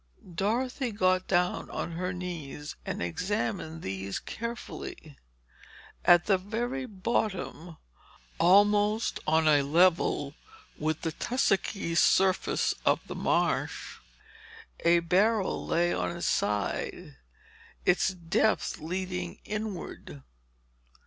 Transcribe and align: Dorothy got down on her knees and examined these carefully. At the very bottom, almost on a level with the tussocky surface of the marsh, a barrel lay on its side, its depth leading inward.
Dorothy 0.33 0.91
got 0.91 1.27
down 1.27 1.69
on 1.69 1.91
her 1.91 2.11
knees 2.11 2.75
and 2.87 3.03
examined 3.03 3.83
these 3.83 4.17
carefully. 4.17 5.15
At 6.03 6.25
the 6.25 6.39
very 6.39 6.87
bottom, 6.87 7.77
almost 8.39 9.19
on 9.27 9.47
a 9.47 9.61
level 9.61 10.33
with 10.79 11.01
the 11.01 11.11
tussocky 11.11 11.93
surface 11.93 12.73
of 12.83 12.99
the 13.05 13.13
marsh, 13.13 13.99
a 14.79 15.01
barrel 15.01 15.67
lay 15.67 15.93
on 15.93 16.17
its 16.17 16.25
side, 16.25 17.17
its 17.85 18.07
depth 18.07 18.79
leading 18.79 19.37
inward. 19.45 20.23